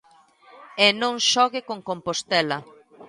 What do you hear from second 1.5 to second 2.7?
con Compostela.